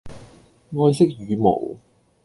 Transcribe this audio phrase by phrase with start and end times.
[0.71, 1.77] 愛惜羽毛